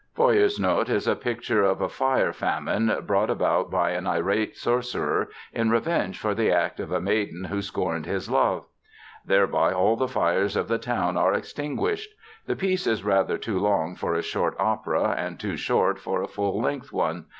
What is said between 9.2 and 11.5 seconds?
Thereby all the fires of the town are